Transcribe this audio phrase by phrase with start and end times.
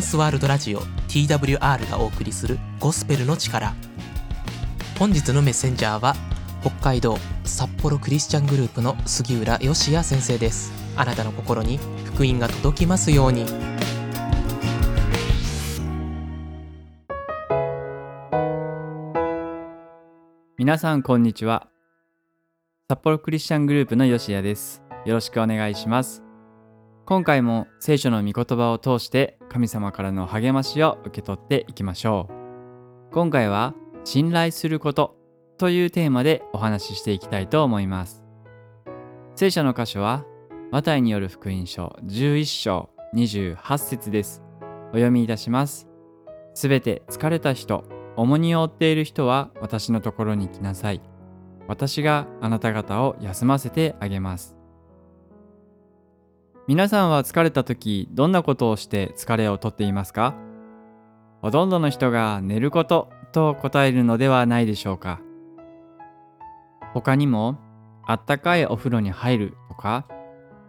[0.00, 3.74] ンスワールドラジオ TWR がお送りするゴスペルの力。
[4.98, 6.16] 本日のメッセンジャーは
[6.62, 10.72] 北海道札幌クリスチャングループの杉浦義也先生です。
[10.96, 13.44] あなたの心に福音が届きますように。
[20.56, 21.68] 皆さんこんにちは。
[22.88, 24.82] 札幌クリスチャングループの吉谷です。
[25.04, 26.29] よろしくお願いします。
[27.10, 33.12] 今回も聖書の御言葉を通して神様からの励ましを受け取っていきましょう。
[33.12, 33.74] 今回は
[34.04, 35.16] 信頼すること
[35.58, 38.22] というテーマでお話ししていきたいと思います。
[39.34, 40.24] 聖書の箇所は
[40.70, 44.44] マタイによる福音書11章28節です。
[44.60, 45.88] お読みいたします。
[46.54, 51.02] すべて疲れた人重荷を負っている人は私のところに来なさい。
[51.66, 54.59] 私があなた方を休ませてあげます。
[56.70, 60.36] 皆さんは疲れた時どんなことをして疲れをとっていますか？
[61.42, 65.20] ほとんどの人が寝ることと答えるのではないでしょうか。
[66.94, 67.58] 他にも
[68.06, 70.06] あったかいお風呂に入るとか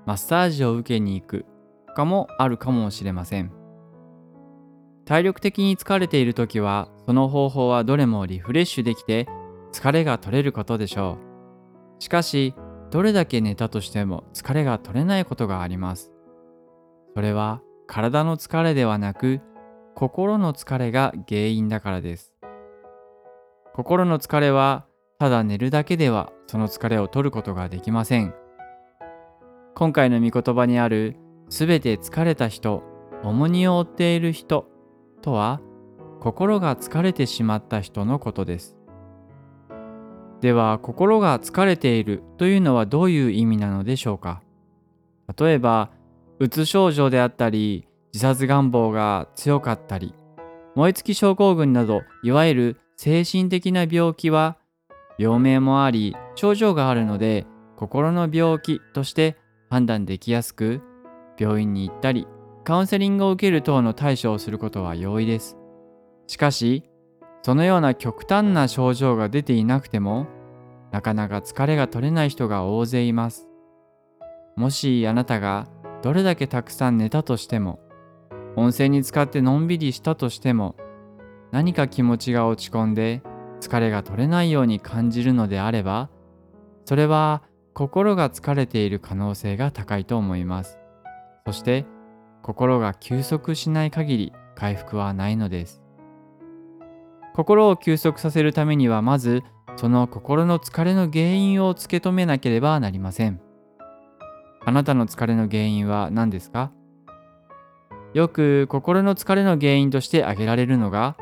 [0.07, 1.45] マッサージを受けに行く
[1.85, 3.51] とかもあるかもしれません。
[5.05, 9.27] 体力的に疲れている時はその方法はどれもリフレッシュできて
[9.71, 11.19] 疲れが取れることでしょ
[11.99, 12.01] う。
[12.01, 12.55] しかし
[12.91, 16.11] どれだけ寝たとしても疲れが取れないことがあります。
[17.15, 19.39] それは体の疲れではなく
[19.95, 22.33] 心の疲れが原因だからです。
[23.73, 24.85] 心の疲れは
[25.19, 28.33] ただ寝るだけではその疲れを取ることができません。
[29.73, 31.15] 今回の御言葉にある
[31.47, 32.83] すべて疲れた人、
[33.23, 34.67] 重荷を負っている人
[35.21, 35.61] とは
[36.19, 38.80] 心が疲れてしまった人のことです。
[40.41, 44.41] では心が疲れているというのはどういう意味なのでしょうか？
[45.39, 45.91] 例えば
[46.39, 50.15] うつ症状であったり自殺願望が強かったり
[50.75, 54.57] 燃え尽き症候群などいわゆる精神的な病気は
[55.17, 57.45] 病名もあり症状があるので
[57.77, 59.37] 心の病気として
[59.69, 60.81] 判断できやすく
[61.37, 62.27] 病院に行ったり
[62.63, 65.57] カウンセリングを受ける等の対処をすることは容易です。
[66.27, 66.83] しかし
[67.41, 70.27] そのような極端な症状が出ていなくても
[70.91, 73.47] なかなか疲れが取れない人が大勢います。
[74.55, 75.67] もしあなたが
[76.01, 77.79] どれだけたくさん寝たとしても
[78.55, 80.75] 温泉に浸かってのんびりしたとしても
[81.51, 83.21] 何か気持ちが落ち込んで
[83.59, 86.09] 疲れが取れないように感じるのであれば
[86.85, 90.77] それは心が疲れている可能性が高いと思います。
[91.45, 91.85] そして
[92.43, 95.80] 心が休息しない限り回復はないのです。
[97.33, 99.43] 心を休息させるためにはまず
[99.77, 103.41] その心の疲れの原因をつけ止めなければなりません。
[104.63, 106.71] あなたの疲れの原因は何ですか？
[108.13, 111.15] よく心の疲れの原因として挙げられるのが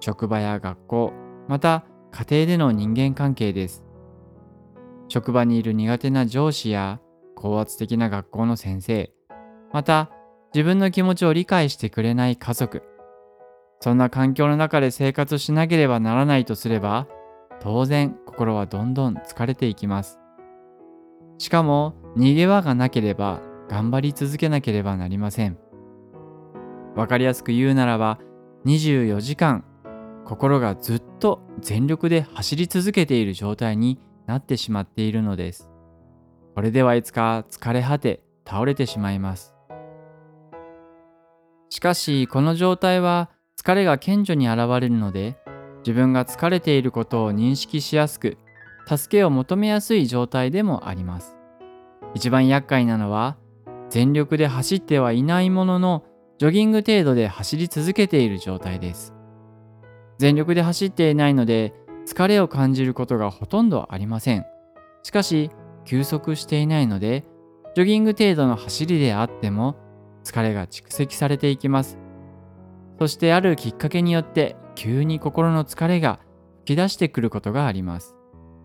[0.00, 1.12] 職場や学校、
[1.48, 3.84] また家庭での人間関係です。
[5.08, 7.00] 職場にいる苦手な上司や
[7.36, 9.12] 高圧的な学校の先生、
[9.72, 10.10] また
[10.52, 12.82] 自分の気持ちを理解してくれない家族、
[13.80, 17.06] そんな環境の中で生活しなければならないとすれば、
[17.60, 20.18] 当然心はどんどん疲れていきます。
[21.38, 25.58] しかも逃げ場がなければ頑張り続けなければなりません。
[26.94, 28.18] わかりやすく言うならば、
[28.66, 29.64] 24時間
[30.24, 35.70] 心がずっと全力で走り続けている状態になってしまっているのです。
[36.54, 39.54] これではいつか疲れ果て倒れてしまいます。
[41.68, 43.30] しかしこの状態は
[43.64, 45.38] 疲れが顕著に現れるので
[45.78, 48.36] 自分が疲れていることを認識しやすく
[48.86, 51.38] 助けを求めやすい状態でもあります。
[52.14, 53.38] 一番厄介なのは
[53.88, 56.04] 全力で走ってはいないものの
[56.38, 59.14] ジョギング程度で走り続けている状態です。
[60.18, 61.72] 全力で走っていないので
[62.06, 64.44] 疲れを感じることがほとんどありません。
[65.02, 65.50] しかし
[65.86, 67.24] 休息していないので
[67.74, 69.76] ジョギング程度の走りであっても
[70.22, 72.03] 疲れが蓄積されていきます。
[72.98, 76.20] そしてあるきっかけによって急に心の疲れが
[76.64, 78.14] 吹き出してくることがあります。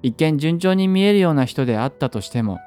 [0.02, 2.60] 一見順調に見えるような人であったとしても、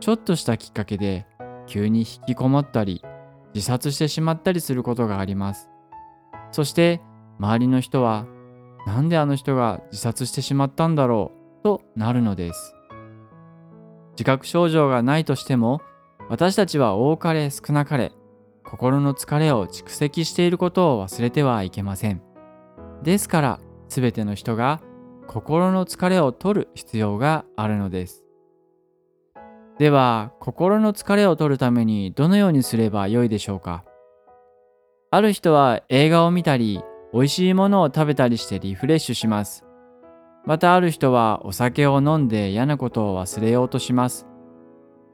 [0.00, 1.26] ちょっとしたきっかけで
[1.66, 3.02] 急に引きこもったり、
[3.54, 5.70] 自殺してしまったりすることがあります。
[6.52, 7.00] そして
[7.38, 8.26] 周りの人は、
[8.86, 12.74] なんであの人が自殺してしまったんだろうとなるのです。
[14.12, 15.80] 自覚症状がないとしても、
[16.28, 18.12] 私たちは多かれ少なかれ
[18.70, 22.20] 心の疲れを蓄積していることを忘れてはいけません。
[23.02, 24.82] ですから、すべての人が
[25.26, 28.24] 心の疲れを取る必要があるのです。
[29.78, 33.84] では、心の疲れを取るためにどのようにすればよいでしょうか？
[35.10, 36.82] ある人は映画を見たり、
[37.14, 39.64] 美味しいものを食べたりしてリフレッシュします。
[40.44, 44.26] またある人はお酒を飲んで嫌なことを忘れようとします。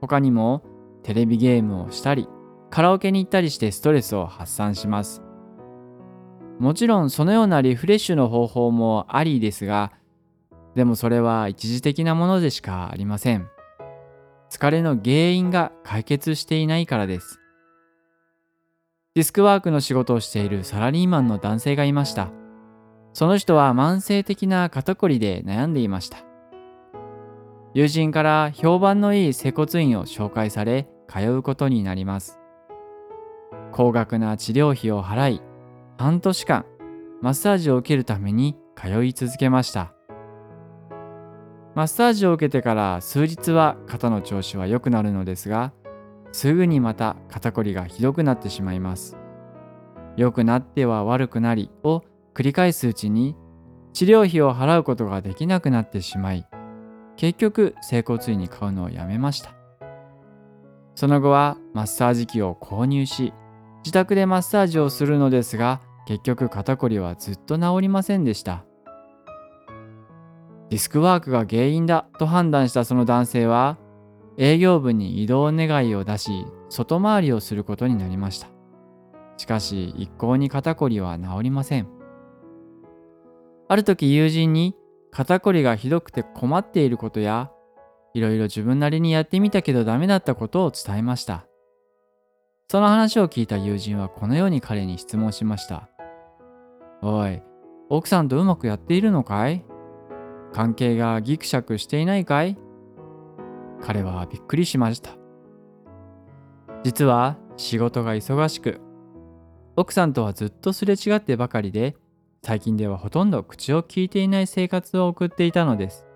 [0.01, 0.65] 他にも
[1.05, 2.29] テレビゲームをしたり、
[2.75, 5.23] カラオケに行ったりしてストレスを発散します。
[6.59, 9.93] もちろんそのようなリフレッシュの方法もありですが、
[10.75, 13.49] でもそれは一時的なものでしかありません。
[14.51, 17.41] 疲れの原因が解決していないからです。
[19.15, 22.33] ディスクワークの仕事をしているサラリーマンの男性がいました。
[23.13, 26.19] その人は慢性的な肩こりで悩んでいました。
[27.73, 32.41] 友人から評判のいい接骨院を紹介され通うことになります。
[33.77, 35.43] 高額な治療費を払い、
[35.99, 36.65] 半年間
[37.21, 39.93] マッサージを受けるために通い続けました。
[41.75, 45.73] マッサージを受けてから数日は肩の調子は良くなるのですが、
[46.31, 49.17] すぐにまた肩こりがひどくなってしまいます。
[50.17, 53.35] 良くなっては悪くなりを繰り返すうちに
[53.93, 56.47] 治療費を払うことができなくなってしまい、
[57.17, 59.57] 結局整骨院に買うのをやめました。
[60.95, 63.35] その後はマッサージ機を購入し、
[63.85, 68.65] 自宅でマッサージをするのですが、結局肩こりはずっと治りませんでした。
[70.71, 73.79] ディスクワークが原因だと判断したその男性は
[74.39, 78.49] 営業部に移動願いを出し、外回りをすることになりました。
[79.37, 81.89] しかし、一向に肩こりは治りません。
[83.69, 84.75] ある時友人に
[85.11, 87.51] 肩こりがひどくて困っていることや、
[88.15, 91.47] いろいろ自分なりにやってみたけどダメだったことを伝えました。
[92.69, 95.89] その話を聞いた友人はこのように彼に質問しました。
[97.03, 97.43] おい、
[97.89, 99.65] 奥さんとうまくやっているのかい？
[100.53, 102.57] 関係がギクシャクしていないかい？
[103.83, 105.11] 彼はびっくりしました。
[106.83, 108.81] 実は仕事が忙しく、
[109.77, 111.97] 奥さんとはずっとすれ違ってばかりで、
[112.43, 116.07] 最近ではほとんど口を聞いていない生活を送っていたのです。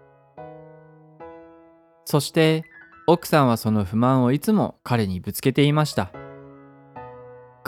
[2.05, 2.65] そして
[3.07, 6.11] 奥さんはその不満をいつも彼にぶつけていました。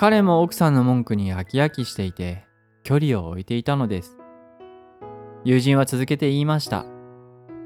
[0.00, 2.46] 彼も奥さんの文句に飽き飽きしていて
[2.84, 4.16] 距離を置いていたのです。
[5.44, 6.86] 友人は続けて言いました。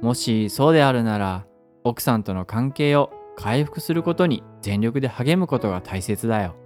[0.03, 1.47] もしそうであるなら
[1.85, 6.57] 奥さんとの関係を回復することに全力で励むことが大切だよ。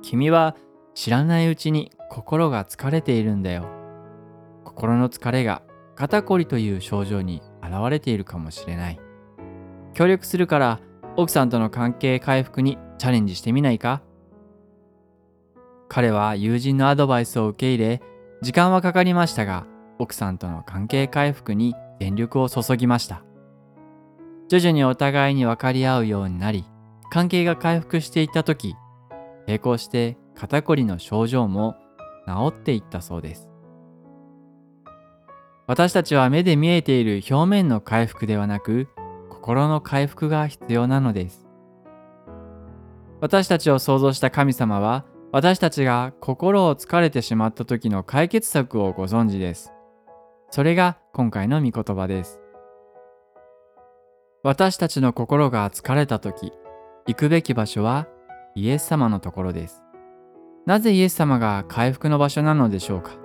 [0.00, 0.56] 君は
[0.94, 3.66] 知らないうちに心が疲れているんだよ。
[4.64, 5.60] 心の疲れが
[5.94, 9.00] 肩こりという症状に現れているかもしれない。
[9.92, 10.80] 協力するから
[11.18, 14.00] 奥さんとの関係回復にチャレンジしてみないか？
[15.94, 18.02] 彼は友人のアドバイスを受け入れ、
[18.42, 19.64] 時間はかかりましたが、
[20.00, 23.22] 奥さんとの関係回復に全力を注ぎました。
[24.48, 26.64] 徐々にお互いに分かり合うようになり、
[27.12, 28.74] 関係が回復していった時、
[29.46, 31.76] 並行して肩こりの症状も
[32.26, 33.48] 治っていったそうです。
[35.68, 38.88] 私たちは目で見えている表面の回復ではなく、
[39.30, 41.46] 心の回復が必要なのです。
[43.20, 49.72] 私たちを創造した神様は、私たちが心を疲れてしまった時の解決策をご存知です。
[50.48, 52.40] それが今回の御言葉です。
[54.44, 56.52] 私たちの心が疲れた時、
[57.08, 58.06] 行くべき場所は
[58.54, 59.82] イエス様のところです。
[60.66, 63.16] なぜイエス様が回復の場所なのでしょうか？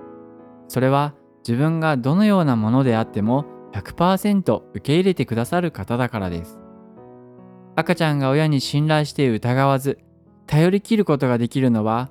[0.68, 1.14] それは
[1.48, 6.58] 自分がどのようなものであっても100%受け入れてくださる方だからです。
[7.76, 10.00] 赤ちゃんが親に信頼して疑わず、
[10.50, 12.10] 頼りきることができるのは、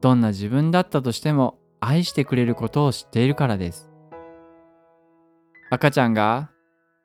[0.00, 3.88] どんな自分だったとしても愛してくれることを知っているからです。
[5.70, 6.50] 赤ちゃんが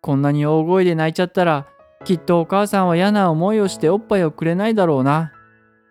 [0.01, 1.67] こんなに大声で泣いちゃったら、
[2.05, 5.31] きっとお母さんは嫌な思いをしておっぱいをくれないだろうな。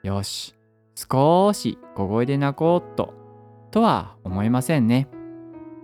[0.02, 0.56] よし、
[0.96, 3.14] 少し小声で泣こうっと、
[3.70, 5.06] とは思いませんね。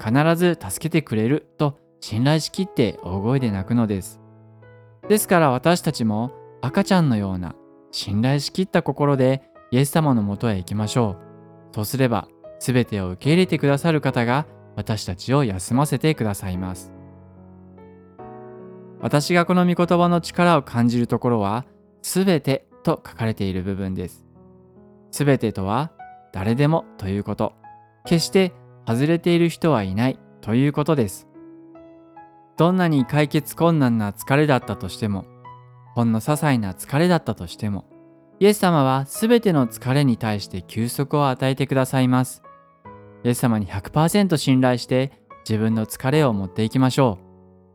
[0.04, 4.20] 必ず助けてくれると信頼しきって大声で泣くのです。
[5.08, 7.54] ですから私たちも赤ちゃんのような
[7.90, 11.16] 信頼しきった心でイエス様のもとへ行きましょ
[11.72, 11.74] う。
[11.74, 12.28] そうすれば
[12.60, 16.92] 全てを受け入れてくださる方が私たちを休ませてくださいます。
[19.00, 21.64] 私がこの御言葉の力を感じるところは、
[22.02, 24.24] すべてと書かれている部分です。
[25.10, 25.92] すべてとは、
[26.32, 27.54] 誰でもということ。
[28.04, 28.52] 決して
[28.86, 31.28] 外れている人はいないということです。
[32.56, 35.24] どんなに解決困難な疲れだったとしても、
[35.94, 37.84] ほんの些細な疲れだったとしても、
[38.40, 42.42] イエス様はすべての疲れに対して休息を与えてくださいます。
[43.24, 45.12] イエス様に100%信頼して
[45.48, 47.18] 自分の疲れを持っていきましょ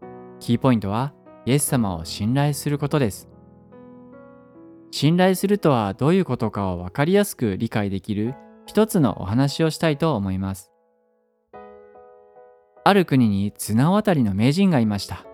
[0.01, 0.39] う。
[0.39, 1.13] キーポイントは
[1.45, 3.29] イエス様を信頼することです。
[4.91, 10.71] 信頼するとはどういうことかを分かりやすく理解できる一つのお話をしたいと思います。
[12.85, 15.25] ある国に綱渡りの名人がいました。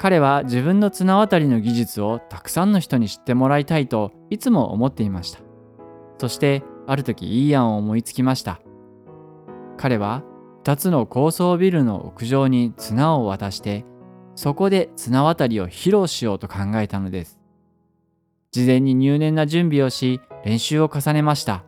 [0.00, 5.40] 彼は自分の綱渡りの技術をたくさんの人に知ってもらいたいといつも思っていました。
[6.16, 8.62] そしてある時いい案を思いつきました。
[9.76, 10.22] 彼は
[10.64, 13.84] 2つの高層ビルの屋上に綱を渡して
[14.36, 17.38] そこで綱渡りを披露しようと考えたのです。
[18.52, 21.62] 事前に入念な準備をし練習を重ねました。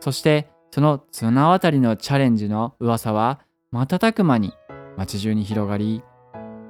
[0.00, 4.52] そしてその綱渡りのチャレンジの噂は瞬く間に
[4.98, 6.02] 街中に広がり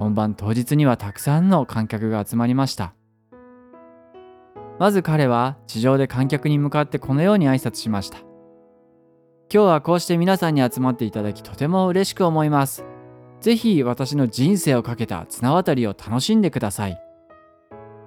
[0.01, 2.95] 本番当日にはたくさんの観客が集まりました。
[4.79, 8.17] まず彼は地上で観客に向かってこのように挨拶しました。
[8.17, 8.25] 今
[9.49, 12.83] 日はこうして皆さんに集まっていただきとても嬉しく思います。
[13.41, 16.99] ぜひ私の人生をかけた綱渡りを楽しんでください。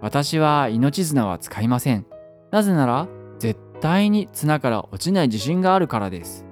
[0.01, 2.07] 私は命綱は使いません。
[2.51, 3.07] なぜなら
[3.39, 6.45] 絶対に綱から落ちない自信があるからです。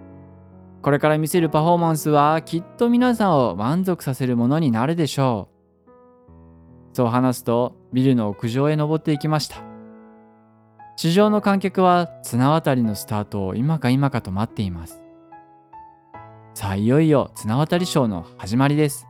[0.83, 5.53] これから見せるパフォーマンスはきっと皆さんを満足させるものになるでしょう。
[6.95, 9.63] そう話すとビルの屋上へ登っていきました。
[10.97, 15.01] 地上の観客は綱渡りのスタートを今か今かと待っています。
[16.55, 19.07] さあいよいよ綱渡りショーの始まりです。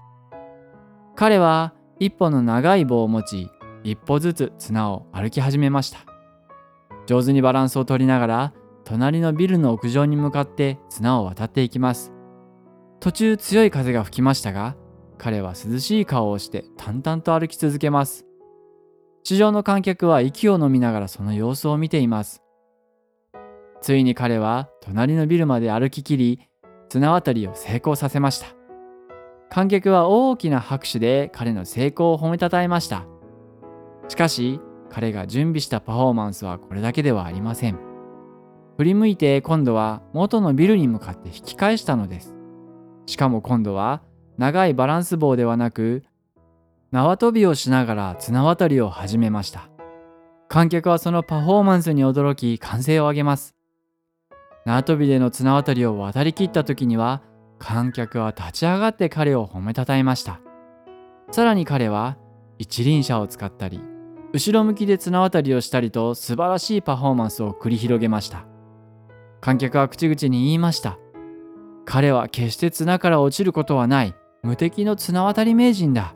[1.17, 3.49] 彼は一本の長い棒を持ち
[3.83, 6.00] 一歩ずつ綱を歩き始めました。
[7.07, 8.52] 上手にバランスを取りながら
[8.85, 12.12] 隣のビルの屋上に向かって綱を渡っていきます。
[13.01, 14.77] 途中強い風が吹きましたが
[15.19, 18.27] 彼は涼しい顔をして淡々と歩き続けます。
[19.25, 22.43] 地上の観客は息を飲みながらその様子を見ています。
[23.81, 26.41] ついに彼は隣のビルまで歩ききり
[26.89, 28.47] 綱渡りを成功させました。
[29.49, 33.07] 観客は大きな拍手で彼の成功を褒めたたえました。
[34.09, 34.61] しかし
[34.91, 37.92] 彼が準備したパフォーマンスはこれだけではありません。
[38.83, 42.35] 振り向いて今度は元のビルに向かって引き返したのです。
[43.07, 44.03] しかも今度は
[44.39, 46.03] 長いバランス棒ではなく
[46.91, 49.69] 縄跳びをしながら綱渡りを始めました。
[50.49, 53.55] 観客はそのパフォーマンスに驚き歓声を上げます。
[54.67, 57.23] 縄跳びでの綱渡りを渡りきった時には
[57.61, 60.41] 観客は立ち上がって彼を褒めたたえました。
[61.31, 62.17] さらに彼は
[62.59, 63.81] 一輪車を使ったり
[64.33, 68.52] 後ろ向きで綱渡りをしたりと素晴らしいパフォーマンスを繰り広げました。
[69.43, 71.01] 観客は口々に言いました。
[71.85, 76.15] 彼は決して綱から落ちることはない無敵の綱渡り名人だ。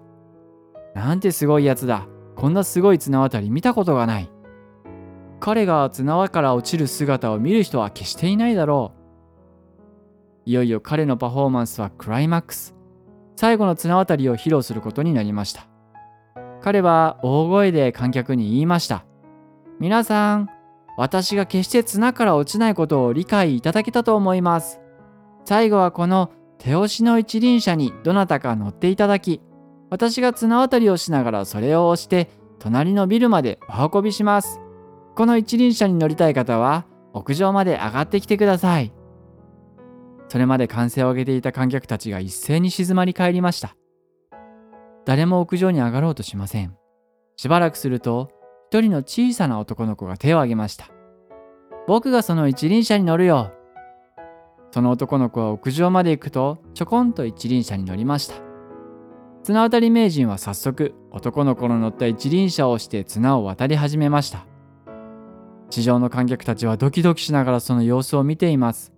[0.95, 2.07] なんてすごいやつだ。
[2.37, 4.31] こんなすごい綱渡り見たことがない。
[5.41, 9.01] 彼が綱から落ちる姿を見る人は決していないだろう。
[10.49, 12.77] いよいよ彼のパフォーマンスはクライマックス。
[13.35, 15.67] 最後の綱渡りを披露することになりました。
[16.63, 19.05] 彼は大声で観客に言いました。
[19.81, 20.49] 皆さん、
[20.97, 24.81] 私が決して綱から落ちないことを理解いただけたと思います。
[25.45, 29.43] 最後はこの手押しの一輪車にどなたか乗っていただき、
[29.91, 34.61] 私が綱渡りをしながらそれを押して隣のビルまでお運びします。
[35.15, 38.93] この一輪車に乗りたい方は屋上まで上がってきてください。
[40.29, 43.77] それまで歓声を上げていた観客たちが一斉に静まり返りました。
[45.05, 46.77] 誰も屋上に上がろうとしません。
[47.37, 48.31] しばらくすると
[48.69, 50.91] 一人の小さな男の子が手を挙げました。
[51.87, 53.53] 僕がその一輪車に乗るよ。
[54.73, 58.35] その男の子は屋上まで行くとちょこんと一輪車に乗りました。
[59.45, 64.45] 綱渡り名人は早速男の子の乗った一輪車をして綱を渡り始めました。
[65.71, 68.93] 地上の観客たちはドキドキしながらその様子を見ています。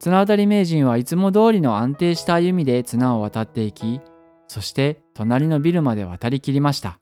[0.00, 4.00] 綱渡り名人はいつも通りの安定した歩みで綱を渡っていき、
[4.48, 7.01] そして隣のビルまで渡りきりました。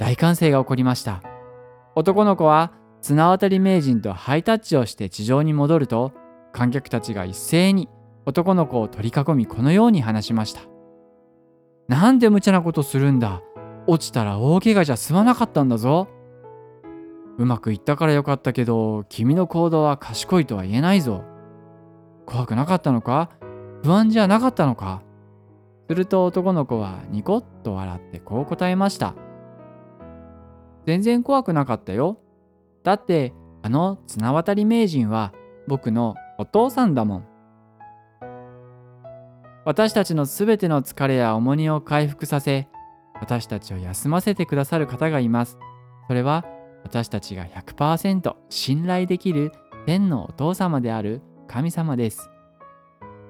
[0.00, 1.22] 大歓声が起こりました。
[1.94, 6.12] 男の子は綱渡り名人とハイタッチをして地上に戻ると
[6.52, 7.90] 観客たちが一斉に
[8.24, 10.62] 男の子を取り囲みこのように話しました。
[11.86, 13.42] なんで無茶なことするんだ
[13.86, 16.08] 落ちたら大怪我じゃ済まなかったんだぞ。
[17.36, 21.24] うまくいったからよかったけど君の行動は賢いとは言えないぞ。
[22.24, 23.28] 怖くなかったのか？
[23.82, 25.02] 不安じゃなかったのか？
[25.90, 29.14] すると男の子はニコッと笑ってこう答えました。
[30.86, 32.18] 全然怖くなかったよ。
[32.82, 33.32] だって
[33.62, 35.32] あの綱渡り名人は
[35.66, 37.26] 僕のお父さんだもん。
[39.64, 42.68] 私たちのすべての疲れや重荷を回復させ、
[43.20, 45.58] 私たちを休ませてくださる方がいます。
[46.08, 46.46] それは
[46.82, 49.52] 私たちが100%信頼できる
[49.86, 52.30] 天のお父様である神様です。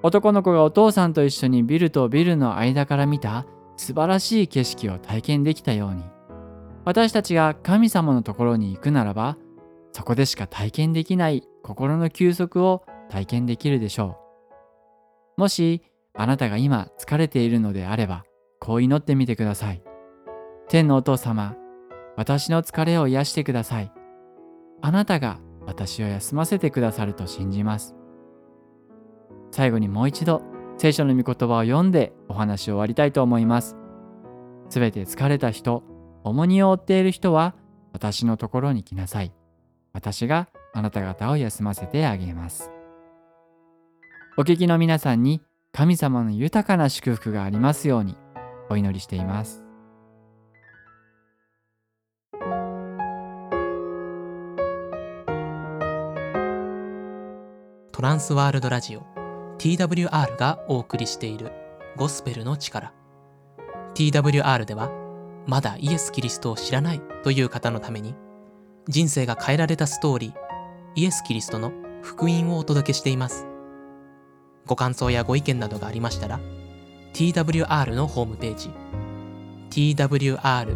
[0.03, 3.45] 男の子がお父さんと一緒にビルとビルの間から見た
[3.77, 6.05] 素晴らしい景色を体験できたように。
[6.85, 9.37] 私たちが神様のところに行くならば
[9.93, 14.19] そこでしか体験できない心の休息を体験できるでしょ
[15.37, 15.41] う。
[15.41, 15.83] もし
[16.15, 18.25] あなたが今疲れているのであれば
[18.61, 19.83] こう祈ってみてください。
[20.69, 21.57] 天のお父様
[22.17, 23.93] 私の疲れを癒してください。
[24.83, 27.95] あなたが私を休ませてくださると信じます。
[29.51, 30.43] 最後にもう一度
[30.79, 33.77] 聖書の御言葉を読んでお話を終わりたいと思います。
[34.69, 35.83] すべて疲れた人
[36.25, 37.55] 重荷を負っている人は
[37.93, 39.33] 私のところに来なさい。
[39.93, 42.71] 私があなた方を休ませてあげます。
[44.37, 45.41] お聞きの皆さんに
[45.73, 48.17] 神様の豊かな祝福がありますように
[48.69, 49.65] お祈りしています。
[57.93, 59.03] トランスワールドラジオ
[59.59, 61.53] TWR がお送りしている
[61.97, 62.95] ゴスペルの力。
[63.95, 64.91] TWR では
[65.47, 68.15] まだイエス・キリストを知らないという方のために
[68.89, 70.35] 人生が変えられたストーリー
[70.97, 73.47] イエス・キリストの福音をお届けしています。
[74.67, 76.41] ご感想やご意見などがありましたら
[77.13, 78.71] TWR のホームページ
[79.71, 80.71] twrjp.org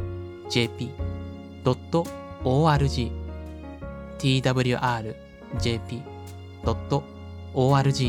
[4.19, 5.13] twrjp.org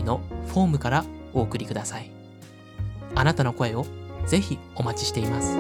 [0.03, 2.09] のフォームからお送りください。
[3.13, 3.85] あなたの声を
[4.25, 5.57] ぜひお待ちしています。